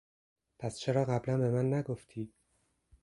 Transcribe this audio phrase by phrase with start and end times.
[0.59, 2.33] پس چرا قبلا به من نگفتی؟